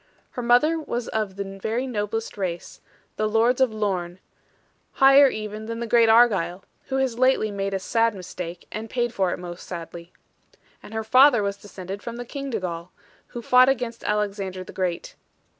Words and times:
Her 0.31 0.41
mother 0.41 0.79
was 0.79 1.07
of 1.09 1.35
the 1.35 1.43
very 1.59 1.85
noblest 1.85 2.35
race, 2.35 2.81
the 3.17 3.29
Lords 3.29 3.61
of 3.61 3.71
Lorne; 3.71 4.17
higher 4.93 5.27
even 5.27 5.67
than 5.67 5.79
the 5.79 5.85
great 5.85 6.09
Argyle, 6.09 6.63
who 6.85 6.97
has 6.97 7.19
lately 7.19 7.51
made 7.51 7.75
a 7.75 7.77
sad 7.77 8.15
mistake, 8.15 8.65
and 8.71 8.89
paid 8.89 9.13
for 9.13 9.31
it 9.31 9.37
most 9.37 9.67
sadly. 9.67 10.11
And 10.81 10.95
her 10.95 11.03
father 11.03 11.43
was 11.43 11.55
descended 11.57 12.01
from 12.01 12.15
the 12.15 12.25
King 12.25 12.49
Dugal, 12.49 12.91
who 13.27 13.43
fought 13.43 13.69
against 13.69 14.03
Alexander 14.03 14.63
the 14.63 14.73
Great. 14.73 15.13